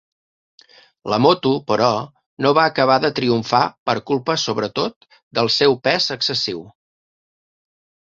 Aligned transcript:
La 1.13 1.19
moto, 1.25 1.51
però, 1.71 1.89
no 2.47 2.55
va 2.61 2.65
acabar 2.71 2.97
de 3.05 3.13
triomfar 3.21 3.61
per 3.91 3.97
culpa, 4.11 4.39
sobretot, 4.49 5.09
del 5.41 5.55
seu 5.61 5.81
pes 5.89 6.13
excessiu. 6.21 6.69